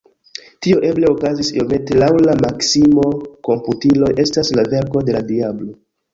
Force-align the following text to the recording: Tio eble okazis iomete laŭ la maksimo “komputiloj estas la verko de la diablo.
Tio 0.67 0.77
eble 0.87 1.09
okazis 1.15 1.51
iomete 1.57 1.97
laŭ 2.05 2.07
la 2.29 2.35
maksimo 2.39 3.05
“komputiloj 3.49 4.11
estas 4.27 4.53
la 4.59 4.67
verko 4.75 5.07
de 5.11 5.19
la 5.19 5.25
diablo. 5.31 5.79